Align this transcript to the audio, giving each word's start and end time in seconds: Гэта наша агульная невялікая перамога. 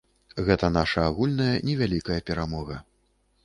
Гэта 0.47 0.69
наша 0.77 1.03
агульная 1.11 1.53
невялікая 1.69 2.19
перамога. 2.31 2.83